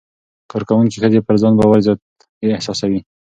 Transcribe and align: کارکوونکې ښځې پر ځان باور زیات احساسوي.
کارکوونکې 0.51 0.97
ښځې 1.01 1.19
پر 1.27 1.35
ځان 1.41 1.53
باور 1.59 1.79
زیات 1.85 1.99
احساسوي. 2.55 2.99